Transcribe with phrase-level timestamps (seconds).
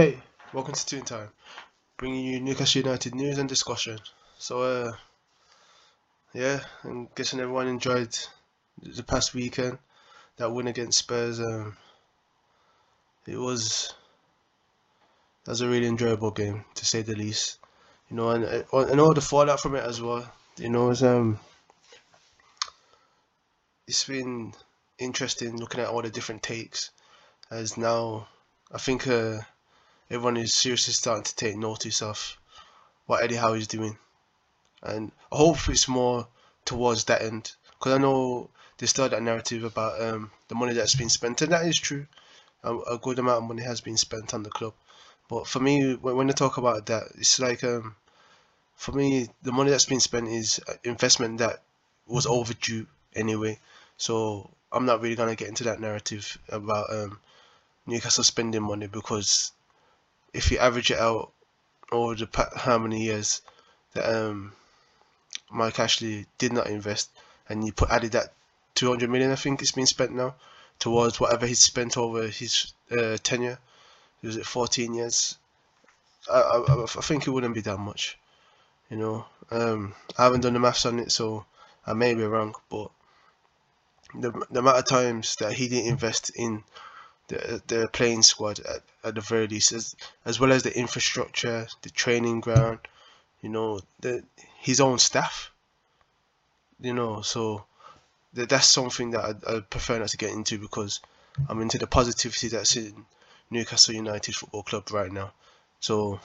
[0.00, 0.16] Hey,
[0.54, 1.28] welcome to Toontyme,
[1.98, 3.98] bringing you Newcastle United news and discussion.
[4.38, 4.92] So, uh,
[6.32, 8.16] yeah, I'm guessing everyone enjoyed
[8.80, 9.76] the past weekend.
[10.38, 11.76] That win against Spurs, um,
[13.26, 13.92] it was
[15.44, 17.58] that was a really enjoyable game to say the least.
[18.08, 20.32] You know, and uh, and all the fallout from it as well.
[20.56, 21.38] You know, it's um,
[23.86, 24.54] it's been
[24.98, 26.90] interesting looking at all the different takes.
[27.50, 28.28] As now,
[28.72, 29.40] I think uh
[30.10, 32.36] everyone is seriously starting to take notice of
[33.06, 33.96] what Eddie Howe is doing,
[34.82, 36.26] and I hope it's more
[36.64, 40.96] towards that end because I know there's still that narrative about um, the money that's
[40.96, 42.06] been spent, and that is true.
[42.64, 44.74] A, a, good amount of money has been spent on the club,
[45.28, 47.94] but for me, when, when I talk about that, it's like um,
[48.74, 51.62] for me, the money that's been spent is investment that
[52.06, 53.60] was overdue anyway.
[53.96, 57.20] So I'm not really gonna get into that narrative about um,
[57.86, 59.52] Newcastle spending money because
[60.32, 61.32] if you average it out
[61.92, 63.42] over the how many years
[63.94, 64.52] that um,
[65.50, 67.10] Mike Ashley did not invest,
[67.48, 68.32] and you put added that
[68.74, 70.34] 200 million, I think it's been spent now
[70.78, 73.58] towards whatever he's spent over his uh, tenure.
[74.22, 75.36] Was it 14 years?
[76.30, 78.18] I, I, I think it wouldn't be that much.
[78.90, 81.44] You know, um, I haven't done the maths on it, so
[81.86, 82.90] I may be wrong, but
[84.14, 86.64] the, the amount of times that he didn't invest in
[87.30, 91.66] the the playing squad at, at the very least, as as well as the infrastructure,
[91.82, 92.80] the training ground,
[93.40, 94.24] you know, the
[94.58, 95.50] his own staff.
[96.80, 97.64] You know, so
[98.34, 101.00] that that's something that I, I prefer not to get into because
[101.48, 103.06] I'm into the positivity that's in
[103.50, 105.32] Newcastle United Football Club right now.
[105.80, 106.20] So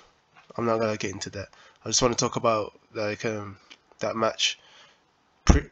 [0.57, 1.49] I'm not gonna get into that.
[1.83, 3.57] I just want to talk about like um,
[3.99, 4.59] that match,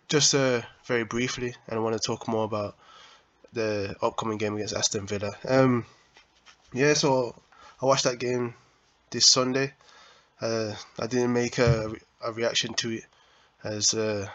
[0.08, 2.76] just uh, very briefly, and I want to talk more about
[3.54, 5.34] the upcoming game against Aston Villa.
[5.48, 5.86] Um,
[6.74, 7.36] yeah, so
[7.82, 8.56] I watched that game
[9.12, 9.74] this Sunday.
[10.42, 13.06] Uh, I didn't make a, a reaction to it
[13.64, 14.28] as uh,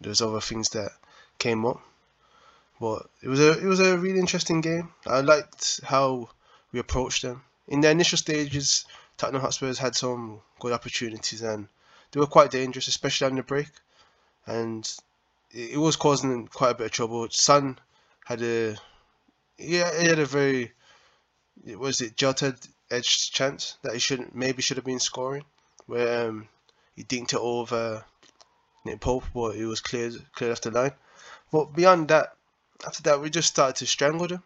[0.00, 0.90] there's other things that
[1.38, 1.80] came up,
[2.80, 4.92] but it was a it was a really interesting game.
[5.06, 6.28] I liked how
[6.72, 8.84] we approached them in the initial stages.
[9.16, 11.68] Tottenham Hotspurs had some good opportunities and
[12.12, 13.68] they were quite dangerous, especially on the break,
[14.46, 14.88] and
[15.50, 17.28] it, it was causing quite a bit of trouble.
[17.30, 17.78] Son
[18.30, 18.76] had a
[19.58, 20.70] yeah he had a very
[21.76, 22.54] was it jotted
[22.88, 25.44] edge chance that he should maybe should have been scoring
[25.86, 26.46] where um,
[26.94, 28.04] he dinked it over
[28.84, 30.92] Nick Pope but it was cleared cleared off the line.
[31.50, 32.36] But beyond that
[32.86, 34.44] after that we just started to strangle them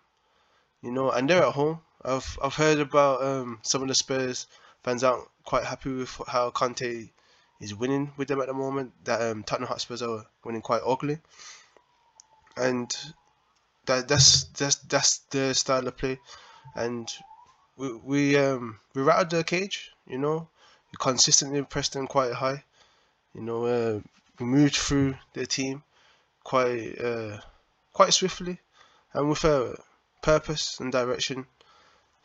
[0.83, 1.81] you know and they're at home.
[2.03, 4.47] I've I've heard about um, some of the Spurs
[4.83, 7.11] fans aren't quite happy with how Conte
[7.61, 11.19] is winning with them at the moment that um, Tottenham Hotspurs are winning quite ugly.
[12.57, 12.95] And
[13.87, 16.19] that that's that's that's the style of play,
[16.75, 17.11] and
[17.77, 19.93] we we um we rattled the cage.
[20.07, 20.49] You know,
[20.91, 22.65] we consistently pressed them quite high.
[23.35, 24.01] You know, uh,
[24.39, 25.83] we moved through the team
[26.43, 27.39] quite uh,
[27.93, 28.61] quite swiftly
[29.13, 29.77] and with a
[30.23, 31.47] purpose and direction.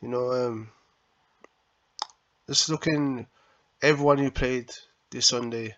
[0.01, 0.71] You know, um,
[2.47, 3.27] just looking,
[3.81, 4.71] everyone who played
[5.11, 5.75] this Sunday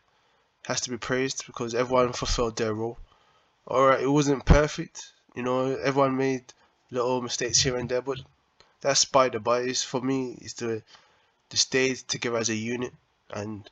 [0.65, 2.97] has to be praised because everyone fulfilled their role.
[3.67, 6.43] Alright, it wasn't perfect, you know, everyone made
[6.89, 8.19] little mistakes here and there, but
[8.81, 9.71] that's by the by.
[9.73, 10.81] for me, is to
[11.49, 12.93] to stay together as a unit,
[13.29, 13.69] and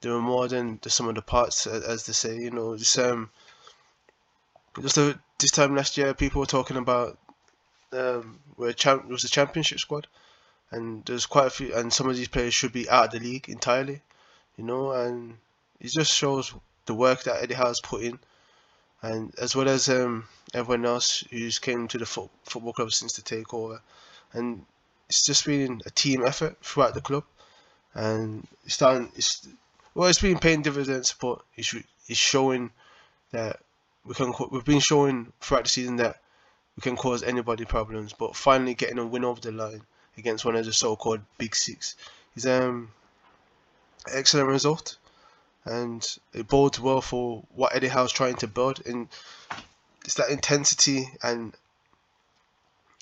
[0.00, 2.36] there were more than the sum of the parts, as they say.
[2.36, 3.30] You know, just um,
[4.80, 7.18] just a, this time last year, people were talking about
[7.92, 10.06] um, where champ was the championship squad,
[10.70, 13.26] and there's quite a few, and some of these players should be out of the
[13.26, 14.02] league entirely.
[14.56, 15.38] You know, and
[15.80, 16.54] it just shows
[16.86, 18.18] the work that Eddie has put in
[19.02, 23.14] and as well as um, everyone else who's came to the fo- football club since
[23.14, 23.80] the takeover,
[24.32, 24.64] and
[25.08, 27.24] it's just been a team effort throughout the club,
[27.94, 29.10] and it's starting.
[29.16, 29.46] It's
[29.94, 31.74] well, it's been paying dividends, but it's
[32.08, 32.70] it's showing
[33.32, 33.60] that
[34.04, 34.32] we can.
[34.50, 36.20] We've been showing throughout the season that
[36.76, 39.82] we can cause anybody problems, but finally getting a win over the line
[40.18, 41.94] against one of the so-called big six
[42.36, 42.90] is um
[44.12, 44.96] excellent result
[45.66, 48.86] and it bodes well for what Eddie Howe's trying to build.
[48.86, 49.08] And
[50.04, 51.52] it's that intensity and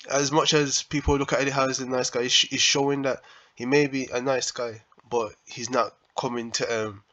[0.09, 3.21] as much as people look at Eddie Howe as a nice guy, he's showing that
[3.55, 7.03] he may be a nice guy, but he's not coming to um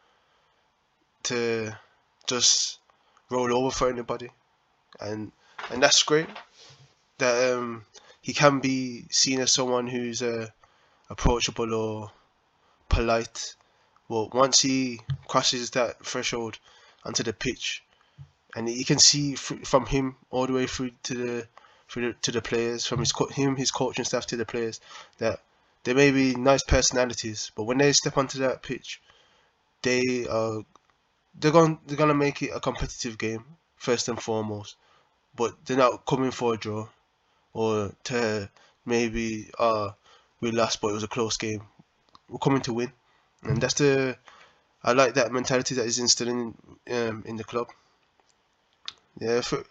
[1.24, 1.72] to
[2.26, 2.78] just
[3.30, 4.30] roll over for anybody,
[5.00, 5.32] and
[5.70, 6.28] and that's great.
[7.18, 7.84] That um
[8.20, 10.48] he can be seen as someone who's uh,
[11.10, 12.10] approachable or
[12.88, 13.54] polite
[14.08, 16.58] well, once he crosses that threshold
[17.04, 17.82] onto the pitch,
[18.54, 21.48] and you can see from him all the way through to the
[21.88, 24.80] through the, to the players, from his him his coaching staff to the players,
[25.18, 25.40] that
[25.84, 29.00] they may be nice personalities, but when they step onto that pitch,
[29.82, 30.64] they are
[31.34, 33.44] they're going they're gonna make it a competitive game
[33.76, 34.76] first and foremost.
[35.34, 36.88] But they're not coming for a draw
[37.54, 38.50] or to
[38.84, 39.90] maybe uh
[40.40, 41.62] we lost but it was a close game.
[42.28, 42.92] We're coming to win,
[43.42, 44.16] and that's the
[44.82, 46.56] I like that mentality that is instilling
[46.90, 47.70] um, in the club.
[49.20, 49.62] Yeah, for,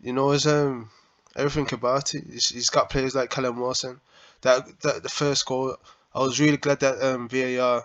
[0.00, 0.90] you know, as um
[1.36, 4.00] everything about it, he's, he's got players like Callum Wilson.
[4.42, 5.76] That that the first goal,
[6.14, 7.84] I was really glad that um VAR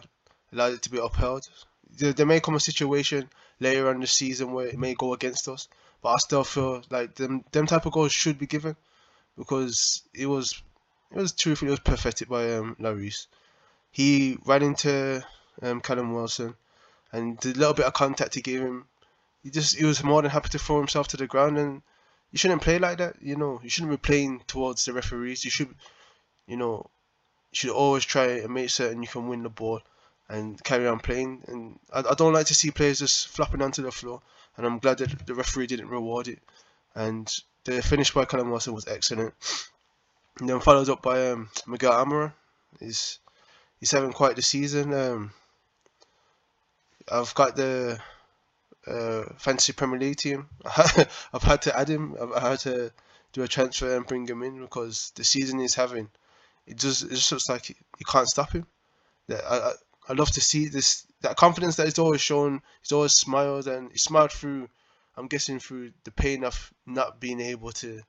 [0.51, 1.47] allowed it to be upheld.
[1.97, 3.29] There, there may come a situation
[3.59, 5.67] later on the season where it may go against us,
[6.01, 8.75] but I still feel like them them type of goals should be given
[9.37, 10.61] because it was
[11.11, 13.27] it was truthfully it was perfected by um Lloris.
[13.95, 15.23] He ran into
[15.61, 16.53] um, Callum Wilson
[17.13, 18.83] and the little bit of contact he gave him,
[19.41, 21.81] he just he was more than happy to throw himself to the ground and
[22.33, 23.15] you shouldn't play like that.
[23.21, 25.45] You know, you shouldn't be playing towards the referees.
[25.45, 25.73] You should,
[26.45, 26.89] you know,
[27.51, 29.79] you should always try and make certain you can win the ball
[30.27, 31.43] and carry on playing.
[31.47, 34.21] And I, I don't like to see players just flopping onto the floor.
[34.57, 36.39] And I'm glad that the referee didn't reward it.
[36.95, 37.33] And
[37.63, 39.33] the finish by Callum Wilson was excellent.
[40.41, 42.33] And then followed up by um, Miguel Almiron.
[42.81, 43.19] He's
[43.85, 44.91] he's having quite the season.
[44.95, 45.31] Um,
[47.07, 47.99] I've got the
[48.87, 50.49] uh, fantasy Premier League team.
[50.65, 52.15] I've had to add him.
[52.19, 52.91] I've had to
[53.33, 56.09] do a transfer and bring him in because the season he's having,
[56.65, 58.65] it just it just looks like you can't stop him.
[59.29, 59.71] I, I
[60.09, 62.63] I love to see this that confidence that he's always shown.
[62.81, 64.67] He's always smiled and he smiled through.
[65.15, 68.01] I'm guessing through the pain of not being able to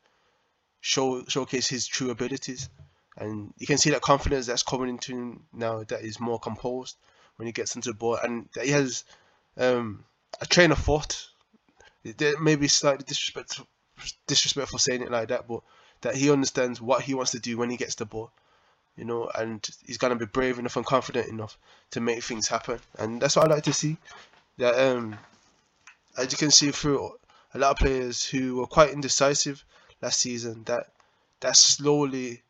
[0.81, 2.71] show showcase his true abilities,
[3.17, 5.83] and you can see that confidence that's coming into him now.
[5.85, 6.97] That he's more composed
[7.37, 9.05] when he gets into the ball, and that he has
[9.57, 10.05] um,
[10.41, 11.27] a train of thought.
[12.05, 13.67] It may be slightly disrespectful,
[14.27, 15.63] disrespectful saying it like that, but
[16.03, 18.31] that he understands what he wants to do when he gets the ball,
[18.97, 21.59] you know, and he's gonna be brave enough and confident enough
[21.91, 23.97] to make things happen, and that's what I like to see.
[24.59, 25.19] That um,
[26.17, 27.13] as you can see through
[27.55, 29.65] a lot of players who were quite indecisive
[30.01, 30.93] last season, that
[31.41, 32.43] that's slowly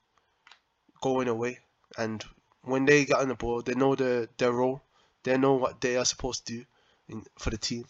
[1.00, 1.60] going away,
[1.96, 2.24] and
[2.62, 4.82] when they get on the ball, they know their their role,
[5.22, 6.64] they know what they are supposed to do
[7.08, 7.84] in, for the team.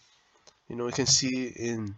[0.69, 1.95] You know, you can see in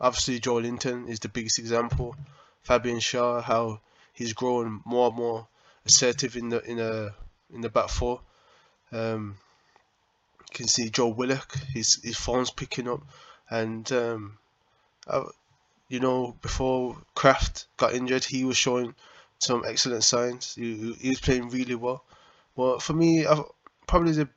[0.00, 2.16] obviously Joelinton is the biggest example.
[2.62, 3.80] Fabian Schär, how
[4.12, 5.46] he's growing more and more
[5.86, 7.14] assertive in the in a
[7.52, 8.20] in the back four.
[8.92, 9.36] Um,
[10.40, 13.02] you can see Joe Willock, his his form's picking up,
[13.50, 14.38] and um,
[15.06, 15.24] I,
[15.88, 18.94] you know before Krafth got injured, he was showing
[19.38, 20.54] some excellent signs.
[20.54, 22.04] He, he was playing really well.
[22.56, 23.44] But for me, I've,
[23.86, 24.28] probably the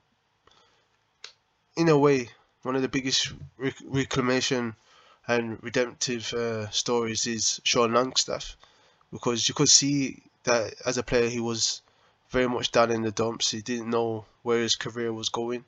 [1.75, 2.30] in a way,
[2.63, 4.75] one of the biggest rec- reclamation
[5.27, 8.57] and redemptive uh, stories is Sean Longstaff,
[9.12, 11.81] because you could see that as a player he was
[12.30, 13.51] very much down in the dumps.
[13.51, 15.63] He didn't know where his career was going.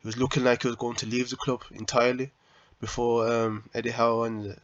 [0.00, 2.32] He was looking like he was going to leave the club entirely
[2.80, 4.56] before um, Eddie Howe and the,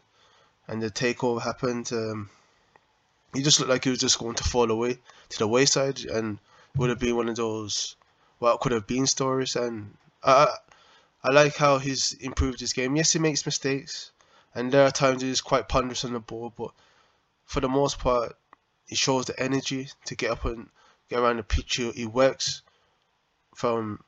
[0.66, 1.90] and the takeover happened.
[1.92, 2.30] Um,
[3.34, 4.98] he just looked like he was just going to fall away
[5.28, 6.38] to the wayside, and
[6.76, 7.96] would have been one of those
[8.38, 9.56] what could have been stories.
[9.56, 10.48] And I
[11.22, 12.96] I like how he's improved his game.
[12.96, 14.12] Yes, he makes mistakes,
[14.54, 16.70] and there are times he's quite ponderous on the ball, but
[17.44, 18.36] for the most part,
[18.86, 20.68] he shows the energy to get up and
[21.10, 21.76] get around the pitch.
[21.76, 22.62] He works
[23.54, 24.00] from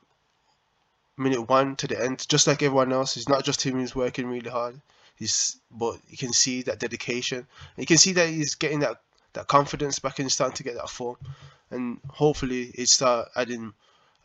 [1.17, 3.17] minute one to the end, just like everyone else.
[3.17, 4.79] It's not just him who's working really hard.
[5.15, 7.45] He's, but you can see that dedication.
[7.77, 9.01] You can see that he's getting that,
[9.33, 11.17] that confidence back and starting to get that form.
[11.69, 13.73] And hopefully, he start adding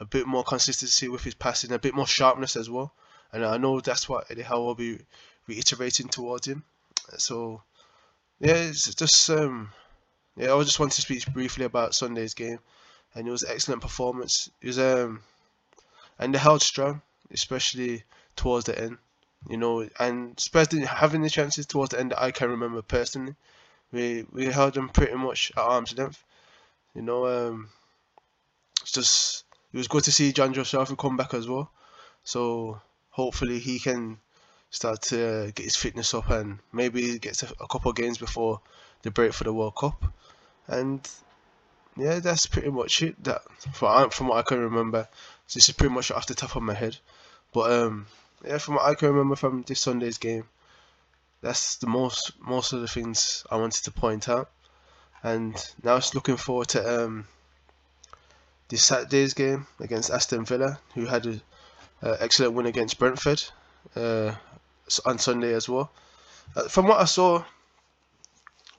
[0.01, 2.93] a bit more consistency with his passing, a bit more sharpness as well.
[3.33, 4.99] And I know that's what Eddie Howe will be
[5.47, 6.65] reiterating towards him.
[7.19, 7.63] So
[8.41, 9.71] yeah, it's just um,
[10.37, 12.59] yeah, I just wanted to speak briefly about Sunday's game,
[13.15, 14.51] and it was an excellent performance.
[14.61, 15.23] It was um,
[16.19, 18.99] and they held strong, especially towards the end.
[19.49, 22.83] You know, and Spurs didn't have any chances towards the end that I can remember
[22.83, 23.37] personally.
[23.93, 26.23] We we held them pretty much at arm's length.
[26.95, 27.69] You know, um,
[28.83, 31.71] it's just it was good to see Jonjo Shelvey come back as well.
[32.25, 34.19] So hopefully he can
[34.71, 38.61] start to get his fitness up and maybe get a, a couple of games before
[39.03, 40.05] the break for the World Cup.
[40.67, 41.09] And
[41.97, 43.23] yeah, that's pretty much it.
[43.25, 45.09] That from from what I can remember,
[45.53, 46.97] this is pretty much off the top of my head.
[47.53, 48.07] But um,
[48.45, 50.45] yeah, from what I can remember from this Sunday's game,
[51.47, 54.51] that's the most most of the things I wanted to point out.
[55.23, 57.27] And now it's looking forward to um,
[58.69, 61.41] this Saturday's game against Aston Villa, who had an
[62.03, 63.43] excellent win against Brentford
[63.95, 64.35] uh,
[65.05, 65.91] on Sunday as well.
[66.55, 67.45] Uh, from what I saw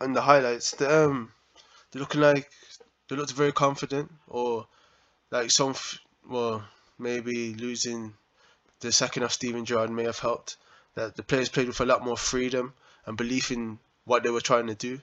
[0.02, 1.32] in the highlights, they're, um,
[1.92, 2.50] they're looking like
[3.08, 4.68] they looked very confident, or
[5.32, 5.74] like some,
[6.30, 6.64] well,
[7.00, 8.14] maybe losing
[8.82, 10.58] the second of Steven Gerrard may have helped.
[10.98, 12.74] That the players played with a lot more freedom
[13.06, 15.00] and belief in what they were trying to do,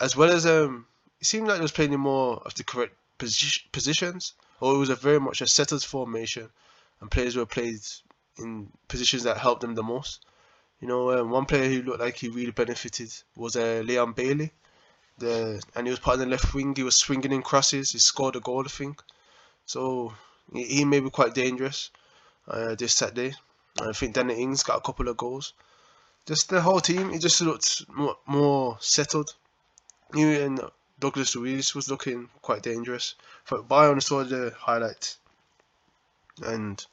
[0.00, 0.86] as well as um,
[1.20, 4.78] it seemed like they was playing in more of the correct posi- positions, or it
[4.78, 6.48] was a very much a settled formation,
[7.00, 7.80] and players were played
[8.38, 10.24] in positions that helped them the most.
[10.80, 14.52] You know, um, one player who looked like he really benefited was uh, Leon Bailey.
[15.18, 16.74] The and he was part of the left wing.
[16.74, 17.92] He was swinging in crosses.
[17.92, 19.02] He scored a goal, I think.
[19.66, 20.14] So
[20.50, 21.90] he, he may be quite dangerous
[22.48, 23.34] uh, this Saturday.
[23.78, 25.52] I think Danny Ings got a couple of goals.
[26.26, 29.34] Just the whole team, it just looked more, more settled.
[30.14, 30.60] Even
[30.98, 33.14] Douglas Luiz was looking quite dangerous.
[33.48, 35.18] But only saw the highlights,
[36.42, 36.84] and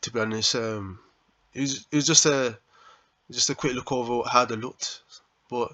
[0.00, 1.00] to be honest, um,
[1.52, 2.58] it was it was just a
[3.30, 5.02] just a quick look over how they looked.
[5.50, 5.72] But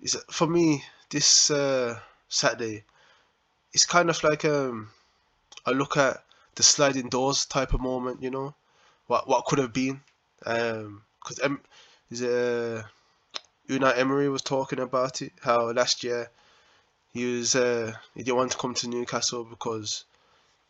[0.00, 1.98] it's, for me, this uh,
[2.28, 2.84] Saturday,
[3.72, 4.90] it's kind of like um,
[5.66, 6.24] I look at
[6.54, 8.54] the sliding doors type of moment, you know,
[9.06, 10.00] what what could have been.
[10.38, 11.60] Because um,
[12.10, 12.82] is uh,
[13.68, 16.30] Unai Emery was talking about it, how last year
[17.12, 20.04] he was uh, he didn't want to come to Newcastle because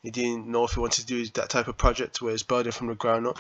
[0.03, 2.73] he didn't know if he wanted to do that type of project where it's building
[2.73, 3.39] from the ground up.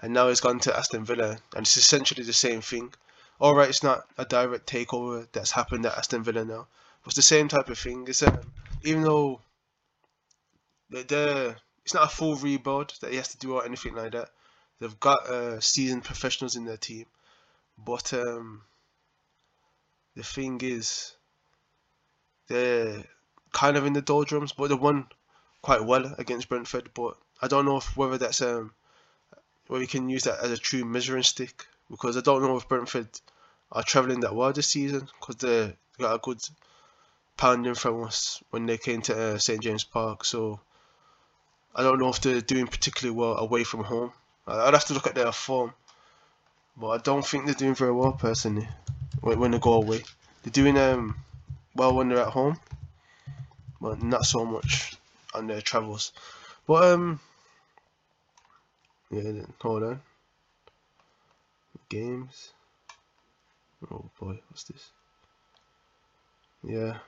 [0.00, 2.94] And now he's gone to Aston Villa, and it's essentially the same thing.
[3.40, 6.68] All right, it's not a direct takeover that's happened at Aston Villa now,
[7.02, 8.06] but it's the same type of thing.
[8.08, 8.38] It's um,
[8.84, 9.40] even though
[10.90, 11.56] the, the
[11.88, 14.28] it's not a full rebuild that he has to do or anything like that.
[14.78, 17.06] They've got uh, seasoned professionals in their team,
[17.78, 18.60] but um,
[20.14, 21.14] the thing is,
[22.48, 23.02] they're
[23.52, 24.52] kind of in the doldrums.
[24.52, 25.06] But they won
[25.62, 26.90] quite well against Brentford.
[26.92, 28.74] But I don't know if whether that's um
[29.68, 32.68] whether you can use that as a true measuring stick because I don't know if
[32.68, 33.08] Brentford
[33.72, 36.46] are travelling that well this season because they got a good
[37.38, 40.26] pounding from us when they came to uh, St James Park.
[40.26, 40.60] So
[41.78, 44.12] I don't know if they're doing particularly well away from home.
[44.48, 45.72] I'd have to look at their form,
[46.76, 48.68] but I don't think they're doing very well personally
[49.20, 50.02] when they go away.
[50.42, 51.14] They're doing um
[51.76, 52.58] well when they're at home,
[53.80, 54.96] but not so much
[55.32, 56.12] on their travels.
[56.66, 57.20] But um,
[59.12, 60.00] yeah, hold on.
[61.88, 62.50] Games.
[63.88, 64.90] Oh boy, what's this?
[66.64, 66.98] Yeah.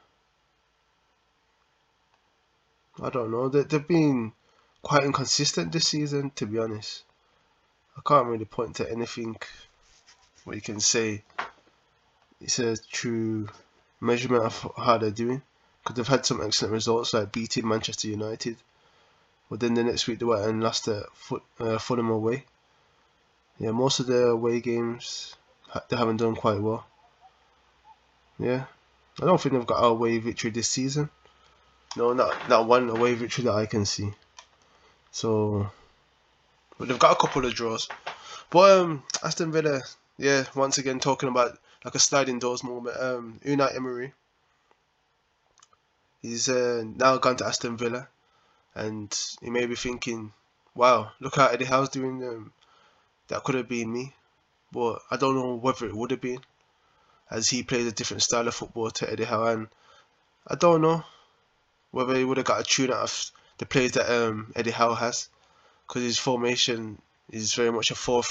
[3.03, 3.49] I don't know.
[3.49, 4.33] They, they've been
[4.83, 7.03] quite inconsistent this season, to be honest.
[7.97, 9.37] I can't really point to anything
[10.45, 11.23] where you can say
[12.41, 13.49] it's a true
[14.01, 15.43] measurement of how they're doing.
[15.83, 18.57] Because they've had some excellent results, like beating Manchester United.
[19.49, 21.05] But then the next week they went and lost at
[21.59, 22.45] uh, Fulham away.
[23.59, 25.37] Yeah, most of their away games
[25.89, 26.87] they haven't done quite well.
[28.39, 28.65] Yeah,
[29.21, 31.11] I don't think they've got a away victory this season.
[31.97, 34.13] No, not not one away victory that I can see.
[35.11, 35.71] So,
[36.79, 37.89] but they've got a couple of draws.
[38.51, 39.83] But um, Aston Villa,
[40.19, 42.97] yeah, once again talking about like a sliding doors moment.
[42.99, 44.13] Um, Unai Emery,
[46.23, 48.09] he's uh, now gone to Aston Villa,
[48.75, 50.33] and he may be thinking,
[50.75, 52.23] "Wow, look how Eddie Howe's doing.
[52.25, 52.53] Um,
[53.29, 54.15] that could have been me."
[54.73, 56.41] But I don't know whether it would have been,
[57.31, 59.69] as he plays a different style of football to Eddie Howe, and
[60.47, 61.05] I don't know
[61.91, 64.95] whether he would have got a tune out of the plays that um, Eddie Howe
[64.95, 65.29] has,
[65.87, 66.99] because his formation
[67.31, 68.23] is very much a four,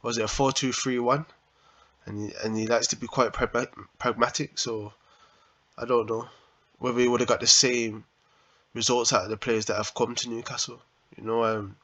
[0.00, 1.26] was it a four two three one,
[2.06, 4.58] and he, and he likes to be quite pragmatic.
[4.58, 4.94] So
[5.76, 6.26] I don't know
[6.78, 8.04] whether he would have got the same
[8.72, 10.80] results out of the players that have come to Newcastle.
[11.18, 11.76] You know, um,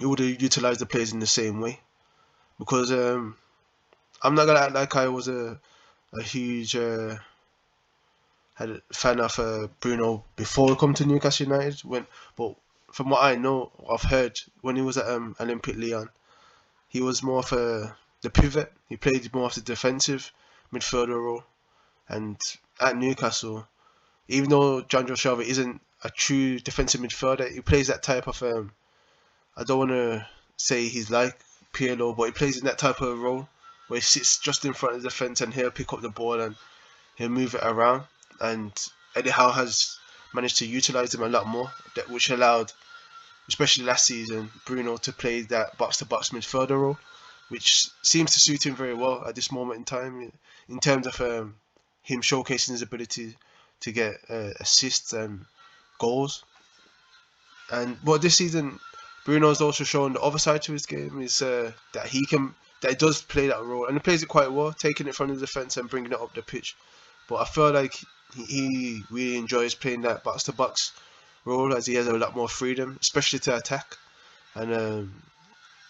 [0.00, 1.78] he would have utilised the players in the same way,
[2.58, 3.36] because um,
[4.22, 5.60] I'm not gonna act like I was a
[6.12, 7.14] a huge uh,
[8.56, 11.80] had a fan of uh, Bruno before he come to Newcastle United.
[11.80, 12.54] When, but
[12.90, 16.08] from what I know, I've heard when he was at um, Olympique Lyon,
[16.88, 18.72] he was more of a the pivot.
[18.88, 20.32] He played more of the defensive
[20.72, 21.44] midfielder role,
[22.08, 22.40] and
[22.80, 23.68] at Newcastle,
[24.28, 28.72] even though Jonjo Shelvey isn't a true defensive midfielder, he plays that type of um.
[29.54, 31.38] I don't want to say he's like
[31.74, 33.48] Pirlo, but he plays in that type of role
[33.88, 36.40] where he sits just in front of the defense and he'll pick up the ball
[36.40, 36.56] and
[37.16, 38.04] he'll move it around
[38.40, 38.72] and
[39.14, 39.98] Eddie Howe has
[40.32, 42.72] managed to utilize him a lot more, that which allowed,
[43.48, 46.98] especially last season, Bruno to play that box to box midfielder role,
[47.48, 50.32] which seems to suit him very well at this moment in time,
[50.68, 51.56] in terms of um,
[52.02, 53.36] him showcasing his ability
[53.80, 55.44] to get uh, assists and
[55.98, 56.44] goals.
[57.70, 58.78] And but this season,
[59.24, 62.98] Bruno's also shown the other side to his game is uh, that he can that
[62.98, 65.76] does play that role and he plays it quite well, taking it from the defense
[65.76, 66.76] and bringing it up the pitch.
[67.28, 67.96] But I feel like
[68.34, 70.92] he, really enjoys playing that box to box
[71.44, 73.96] role as he has a lot more freedom, especially to attack
[74.54, 75.22] and um,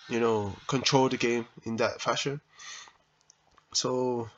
[0.08, 2.40] you know control the game in that fashion.
[3.72, 4.28] So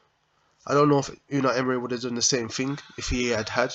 [0.66, 3.48] I don't know if Unai Emery would have done the same thing if he had
[3.48, 3.74] had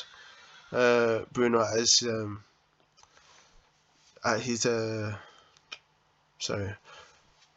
[0.71, 2.43] uh, Bruno as um,
[4.23, 5.15] at his uh,
[6.39, 6.73] sorry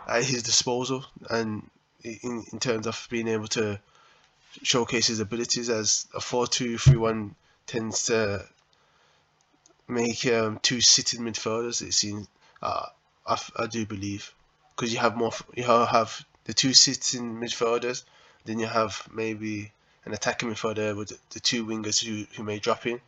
[0.09, 1.69] at his disposal and
[2.03, 3.81] in, in terms of being able to
[4.63, 7.35] showcase his abilities as a 4-2-3-1
[7.67, 8.45] tends to
[9.89, 12.27] make um, two sitting midfielders it seems
[12.63, 12.87] uh,
[13.27, 14.33] I, I do believe
[14.75, 18.05] because you have more you have the two sitting midfielders
[18.45, 19.73] then you have maybe
[20.05, 23.01] an attacking midfielder with the two wingers who, who may drop in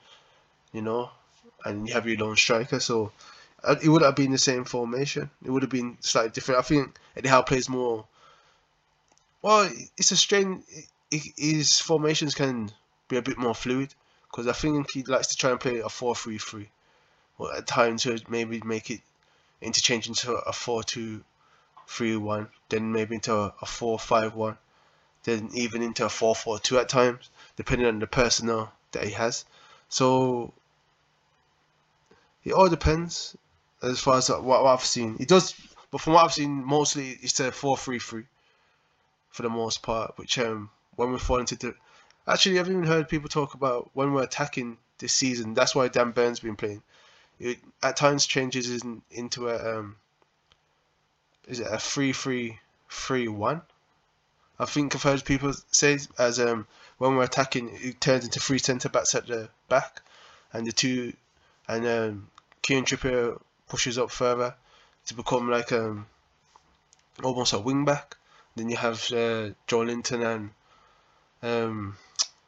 [0.73, 1.11] you know
[1.65, 3.13] and you have your lone striker so
[3.65, 5.31] uh, it would have been the same formation.
[5.45, 6.61] It would have been slightly different.
[6.61, 8.05] I think Eddie Howe plays more.
[9.43, 10.63] Well, it's a strange.
[11.11, 12.71] His formations can
[13.09, 13.95] be a bit more fluid
[14.31, 16.69] because I think he likes to try and play a 4-3-3,
[17.39, 19.01] or at times to maybe make it
[19.63, 24.59] interchange into a 4-2-3-1, then maybe into a 4-5-1,
[25.25, 29.47] then even into a 4-4-2 at times, depending on the personnel that he has.
[29.89, 30.53] So
[32.45, 33.37] it all depends
[33.83, 35.17] as far as what, I've seen.
[35.19, 35.55] It does,
[35.91, 38.25] but from what I've seen, mostly it's a 4 3 3
[39.31, 41.75] for the most part, which um, when we fall into the.
[42.27, 46.11] Actually, I've even heard people talk about when we're attacking this season, that's why Dan
[46.11, 46.83] Burn's been playing.
[47.39, 49.79] It at times changes in, into a.
[49.79, 49.97] Um,
[51.47, 52.59] is it a 3 3
[52.91, 53.63] 3 1?
[54.59, 56.67] I think I've heard people say as um
[56.99, 60.03] when we're attacking, it turns into three centre backs at the back,
[60.53, 61.13] and the two,
[61.69, 62.31] and um,
[62.63, 64.57] Kieran Trippier pushes up further
[65.07, 66.07] to become like um
[67.23, 68.17] almost a wing back.
[68.57, 70.51] Then you have uh, Joelinton and
[71.43, 71.97] um,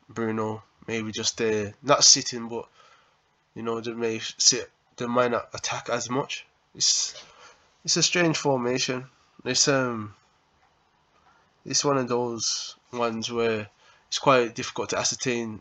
[0.08, 1.40] Bruno maybe just
[1.82, 2.68] not sitting, but
[3.54, 6.46] you know they may sit, they might not attack as much.
[6.74, 7.14] It's
[7.84, 9.06] it's a strange formation.
[9.44, 10.14] It's um
[11.64, 13.68] it's one of those ones where
[14.08, 15.60] it's quite difficult to ascertain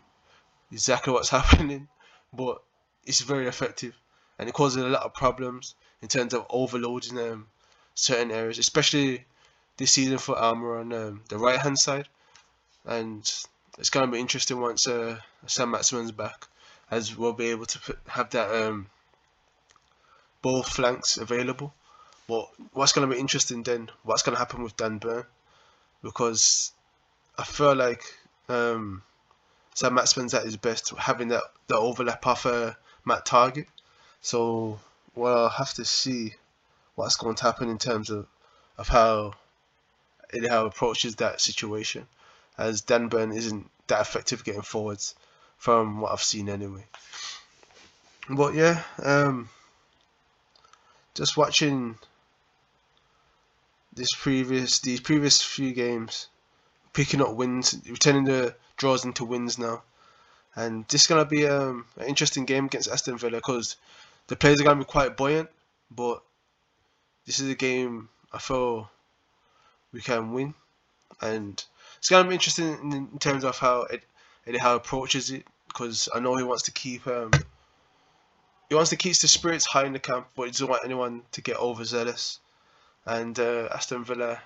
[0.71, 1.87] exactly what's happening,
[2.33, 2.61] but
[3.05, 3.95] it's very effective
[4.37, 7.47] and it causes a lot of problems in terms of overloading um,
[7.93, 9.25] certain areas, especially
[9.77, 12.07] this season for Almiron um, the right hand side.
[12.85, 13.21] And
[13.77, 16.47] it's going to be interesting once uh, Saint-Maximin's back,
[16.89, 18.87] as we'll be able to put, have that um,
[20.41, 21.73] both flanks available.
[22.27, 25.25] But what's going to be interesting then, what's going to happen with Dan Burn?
[26.01, 26.71] Because
[27.37, 28.03] I feel like
[28.47, 29.01] um,
[29.73, 32.73] Saint-Maximin's at his best, having that the overlap of uh,
[33.05, 33.67] Matt Targett
[34.21, 34.79] so
[35.15, 36.33] we'll have to see
[36.95, 38.27] what's going to happen in terms of,
[38.77, 39.33] of how
[40.33, 42.07] Eddie Howe approaches that situation,
[42.59, 45.15] as Dan Burn isn't that effective getting forwards
[45.57, 46.85] from what I've seen anyway.
[48.29, 49.49] But yeah, um,
[51.15, 51.97] just watching
[53.93, 56.27] this previous these previous few games,
[56.93, 59.81] picking up wins, returning the draws into wins now,
[60.55, 63.77] and this is gonna be um, an interesting game against Aston Villa because
[64.27, 65.49] the players are to be quite buoyant,
[65.89, 66.21] but
[67.25, 68.91] this is a game I feel
[69.91, 70.53] we can win,
[71.21, 71.63] and
[71.99, 73.85] it's going to be interesting in, in terms of how
[74.47, 77.31] Eddie Howe approaches it, because I know he wants to keep um,
[78.69, 81.23] he wants to keep the spirits high in the camp, but he doesn't want anyone
[81.33, 82.39] to get overzealous.
[83.05, 84.39] And uh, Aston Villa,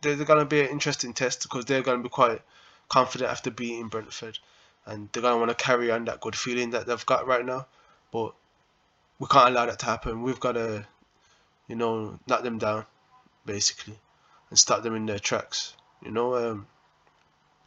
[0.00, 2.40] they're, they're going to be an interesting test because they're going to be quite
[2.88, 4.38] confident after beating Brentford,
[4.86, 7.44] and they're going to want to carry on that good feeling that they've got right
[7.44, 7.66] now.
[8.12, 8.34] But
[9.18, 10.22] we can't allow that to happen.
[10.22, 10.86] We've got to,
[11.68, 12.86] you know, knock them down,
[13.44, 13.98] basically,
[14.50, 15.74] and stop them in their tracks.
[16.04, 16.66] You know, um,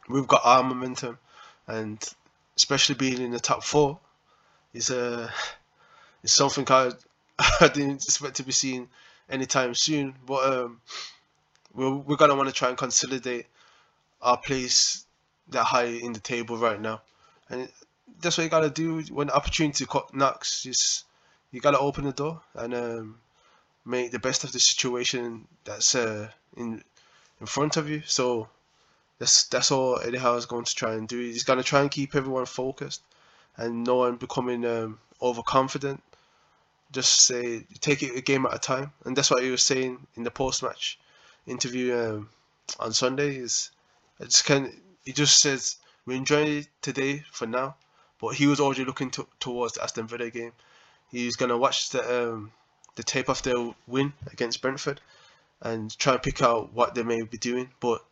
[0.08, 1.18] we've got our momentum,
[1.66, 2.02] and
[2.56, 3.98] especially being in the top four
[4.72, 5.30] is a uh,
[6.22, 6.92] is something I
[7.60, 8.88] I didn't expect to be seen
[9.28, 10.14] anytime soon.
[10.26, 10.80] But um,
[11.74, 13.46] we're we're gonna want to try and consolidate
[14.20, 15.04] our place
[15.50, 17.02] that high in the table right now,
[17.48, 17.68] and
[18.20, 20.62] that's what you gotta do when opportunity knocks.
[20.62, 21.04] Just
[21.52, 23.18] you gotta open the door and um,
[23.84, 26.82] make the best of the situation that's uh, in
[27.40, 28.02] in front of you.
[28.04, 28.48] So
[29.18, 31.18] that's that's all Eddie Howe is going to try and do.
[31.18, 33.02] He's gonna try and keep everyone focused
[33.56, 36.02] and no one becoming um, overconfident.
[36.92, 40.06] Just say take it a game at a time, and that's what he was saying
[40.14, 40.98] in the post-match
[41.46, 42.28] interview um,
[42.80, 43.36] on Sunday.
[43.36, 43.70] Is
[44.20, 44.72] it's kind
[45.04, 45.76] he just says
[46.06, 47.76] we're enjoying it today for now,
[48.20, 50.52] but he was already looking to, towards the Aston Villa game
[51.10, 52.52] he's going to watch the um,
[52.96, 55.00] the tape of their win against Brentford
[55.60, 57.70] and try and pick out what they may be doing.
[57.80, 58.04] But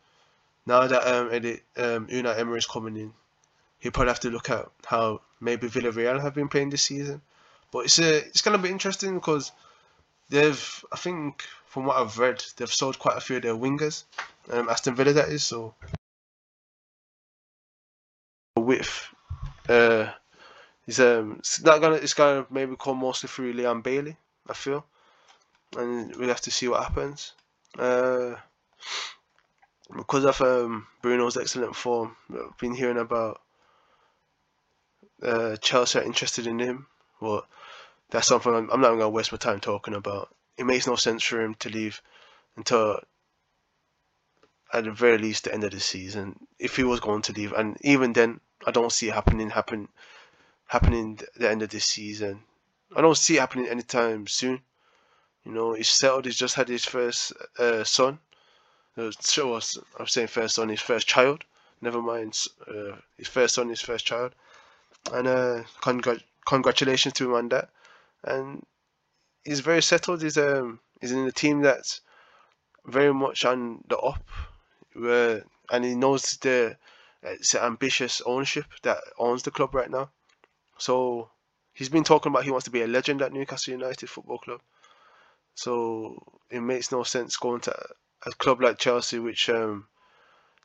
[0.67, 3.13] now that um, Eddie, um, Unai Emery is coming in,
[3.79, 7.21] he'll probably have to look at how maybe Villarreal have been playing this season.
[7.71, 9.51] But it's a, it's gonna be interesting because
[10.29, 14.03] they've I think from what I've read they've sold quite a few of their wingers,
[14.51, 15.43] um, Aston Villa that is.
[15.43, 15.73] So
[18.57, 19.07] with
[19.69, 20.11] uh,
[20.85, 24.17] he's um it's not gonna it's gonna maybe come mostly through Leon Bailey
[24.49, 24.85] I feel,
[25.77, 27.33] and we'll have to see what happens.
[27.77, 28.35] Uh,
[29.95, 33.41] because of um, Bruno's excellent form, I've been hearing about
[35.21, 36.87] uh, Chelsea are interested in him.
[37.19, 37.45] Well,
[38.09, 40.33] that's something I'm, I'm not going to waste my time talking about.
[40.57, 42.01] It makes no sense for him to leave
[42.55, 42.99] until,
[44.73, 46.47] at the very least, the end of the season.
[46.59, 49.87] If he was going to leave, and even then, I don't see it happening happen
[50.67, 52.43] happening the end of this season.
[52.95, 54.61] I don't see it happening anytime soon.
[55.45, 56.25] You know, he's settled.
[56.25, 58.19] He's just had his first uh, son.
[59.19, 59.59] So
[59.99, 61.43] I'm saying first son, his first child.
[61.81, 62.35] Never mind,
[62.67, 64.33] uh, his first son, his first child.
[65.11, 67.69] And uh, congr- congratulations to him on that.
[68.23, 68.65] And
[69.43, 70.23] he's very settled.
[70.23, 72.01] He's um he's in a team that's
[72.85, 74.23] very much on the up,
[74.93, 76.75] where and he knows the
[77.21, 80.09] it's an ambitious ownership that owns the club right now.
[80.79, 81.29] So
[81.73, 84.61] he's been talking about he wants to be a legend at Newcastle United Football Club.
[85.53, 87.75] So it makes no sense going to
[88.25, 89.87] a club like Chelsea, which, um,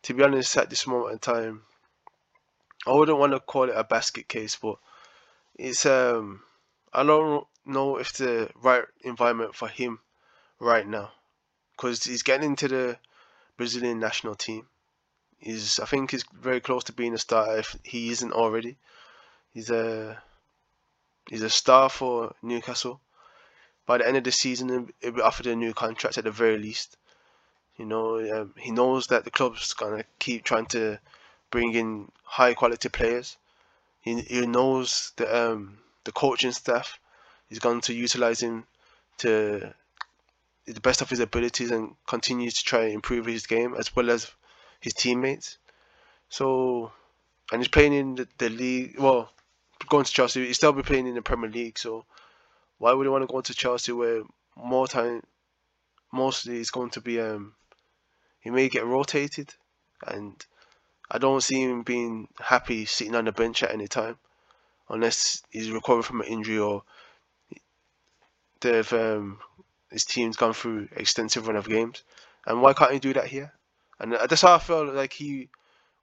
[0.03, 1.63] to be honest, at this moment in time,
[2.87, 4.77] I wouldn't want to call it a basket case, but
[5.57, 6.43] it's um,
[6.93, 10.01] I don't know if the right environment for him
[10.59, 11.13] right now,
[11.77, 12.99] because he's getting into the
[13.57, 14.67] Brazilian national team.
[15.39, 18.77] He's I think he's very close to being a starter if he isn't already.
[19.53, 20.21] He's a
[21.29, 23.01] he's a star for Newcastle.
[23.87, 26.59] By the end of the season, he'll be offered a new contract at the very
[26.59, 26.97] least.
[27.77, 30.99] You know, um, he knows that the club's gonna keep trying to
[31.51, 33.37] bring in high quality players.
[34.01, 36.99] He, he knows the um, the coaching staff
[37.51, 38.65] is going to utilize him
[39.19, 39.73] to
[40.67, 44.11] the best of his abilities and continue to try and improve his game as well
[44.11, 44.31] as
[44.81, 45.59] his teammates.
[46.29, 46.93] So,
[47.51, 48.99] and he's playing in the, the league.
[48.99, 49.31] Well,
[49.89, 51.79] going to Chelsea, he's still be playing in the Premier League.
[51.79, 52.05] So,
[52.79, 54.23] why would he want to go to Chelsea where
[54.57, 55.23] more time,
[56.13, 57.55] mostly it's going to be um,
[58.43, 59.55] he may get rotated,
[60.07, 60.45] and
[61.11, 64.19] I don't see him being happy sitting on the bench at any time,
[64.89, 66.83] unless he's recovering from an injury or
[68.61, 69.39] they've um,
[69.91, 72.03] his team's gone through extensive run of games.
[72.47, 73.53] And why can't he do that here?
[74.01, 75.49] And that's how I feel like he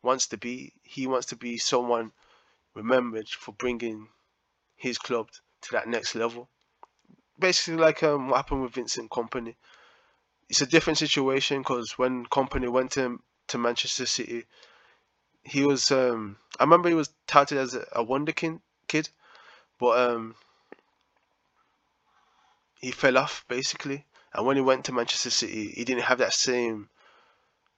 [0.01, 0.71] wants to be.
[0.83, 2.13] He wants to be someone
[2.73, 4.07] remembered for bringing
[4.77, 5.27] his club
[5.63, 6.47] to that next level.
[7.37, 9.55] Basically, like um, what happened with Vincent Kompany
[10.49, 14.45] it's a different situation because when Kompany went to to Manchester City,
[15.43, 19.09] he was um, I remember he was touted as a, a wonder kid, kid,
[19.79, 20.35] but um,
[22.81, 24.05] he fell off basically.
[24.33, 26.89] And when he went to Manchester City, he didn't have that same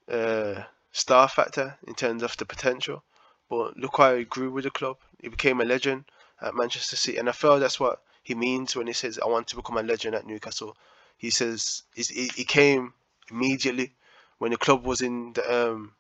[0.10, 3.04] uh, star factor in terms of the potential.
[3.50, 4.98] But look how he grew with the club.
[5.22, 6.06] He became a legend
[6.42, 9.48] at Manchester City, and I feel that's what he means when he says, "I want
[9.48, 10.76] to become a legend at Newcastle."
[11.18, 12.94] He says he came
[13.30, 13.94] immediately
[14.38, 15.94] when the club was in the um,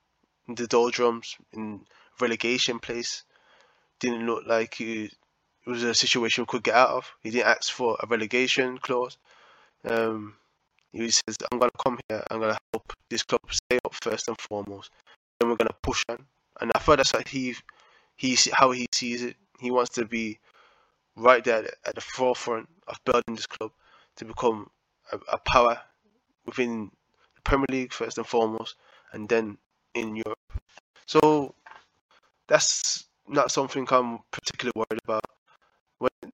[0.47, 1.81] in the doldrums in
[2.19, 3.23] relegation place.
[3.99, 7.11] Didn't look like he, it was a situation we could get out of.
[7.21, 9.17] He didn't ask for a relegation clause.
[9.85, 10.35] Um,
[10.91, 12.23] he says, "I'm gonna come here.
[12.31, 14.89] I'm gonna help this club stay up first and foremost.
[15.39, 16.25] Then we're gonna push on."
[16.59, 17.55] And I thought that's like he,
[18.15, 19.35] he how he sees it.
[19.59, 20.39] He wants to be
[21.15, 23.71] right there at the forefront of building this club
[24.17, 24.69] to become
[25.11, 25.79] a, a power
[26.45, 26.91] within
[27.35, 28.75] the Premier League first and foremost,
[29.13, 29.57] and then
[29.93, 30.39] in Europe.
[31.05, 31.55] So
[32.47, 35.25] that's not something I'm particularly worried about.
[35.99, 36.31] When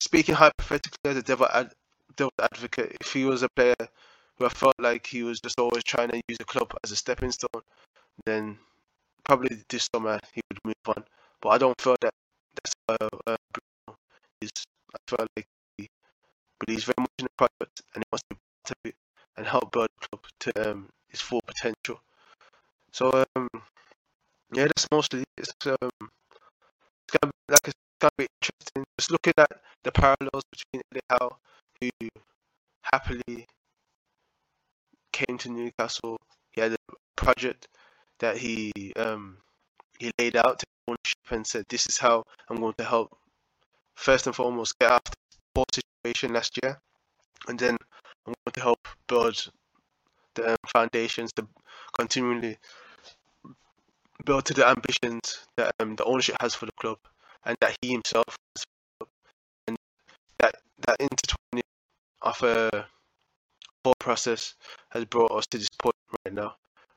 [0.00, 1.72] speaking hypothetically as a devil, ad,
[2.16, 3.74] devil advocate, if he was a player
[4.38, 6.96] who I felt like he was just always trying to use the club as a
[6.96, 7.62] stepping stone,
[8.24, 8.58] then
[9.24, 11.04] probably this summer he would move on.
[11.40, 12.12] But I don't feel that
[12.54, 13.98] that's how uh, Bruno
[14.40, 14.50] is.
[14.94, 15.46] I feel like
[16.58, 18.24] but he's very much in the project and he wants
[18.64, 18.96] to be it
[19.36, 22.00] and help build the club to um, its full potential.
[22.92, 23.48] So um,
[24.52, 28.84] yeah, that's mostly it's um, it's gonna be, like it's gonna be interesting.
[28.98, 29.50] Just looking at
[29.84, 31.36] the parallels between Eddie Howe,
[31.80, 31.90] who
[32.82, 33.46] happily
[35.12, 36.18] came to Newcastle.
[36.52, 37.68] He had a project
[38.20, 39.38] that he um,
[39.98, 43.16] he laid out to ownership and said, "This is how I'm going to help."
[43.94, 45.16] First and foremost, get the
[45.56, 46.78] poor situation last year,
[47.48, 47.78] and then
[48.26, 49.50] I'm going to help build
[50.34, 51.48] the um, foundations to
[51.98, 52.58] continually
[54.26, 56.98] build to the ambitions that um, the ownership has for the club
[57.46, 58.64] and that he himself has.
[59.66, 59.78] And
[60.40, 61.64] that that intertwining
[62.20, 62.86] of a
[63.82, 64.56] whole process
[64.90, 66.54] has brought us to this point right now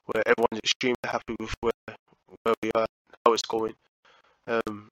[0.07, 1.95] where everyone's extremely happy with where
[2.43, 2.87] where we are,
[3.25, 3.75] how it's going.
[4.47, 4.89] Um,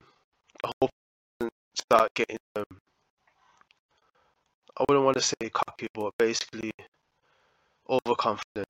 [0.64, 0.92] I hope
[1.76, 2.66] start getting um,
[4.80, 6.72] I wouldn't want to say cocky, but basically
[7.90, 8.68] overconfident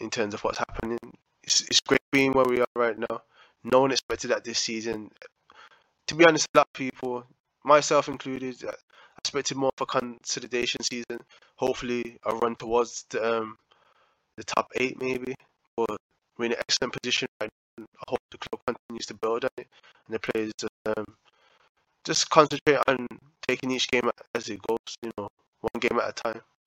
[0.00, 0.98] in terms of what's happening.
[1.42, 3.22] It's, it's great being where we are right now.
[3.64, 5.10] No one expected that this season.
[6.06, 7.24] To be honest, a lot of people,
[7.64, 8.72] myself included, I
[9.18, 11.18] expected more of a consolidation season.
[11.56, 13.58] Hopefully, a run towards the, um,
[14.36, 15.34] the top eight, maybe.
[15.76, 15.96] But
[16.36, 17.84] we're in an excellent position right now.
[17.84, 19.68] I hope the club continues to build on it
[20.06, 20.52] and the players
[20.86, 21.04] um,
[22.04, 23.06] just concentrate on
[23.46, 25.28] taking each game as it goes, you know,
[25.60, 26.42] one game at a time.